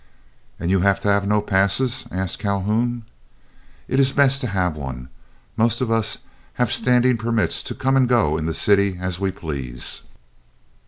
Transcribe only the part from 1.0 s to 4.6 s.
to have no passes?" asked Calhoun. "It is best to